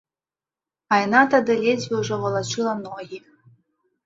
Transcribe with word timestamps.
А 0.93 0.97
яна 1.01 1.21
тады 1.33 1.57
ледзьве 1.67 1.95
ўжо 2.01 2.19
валачыла 2.25 2.73
ногі. 2.87 3.23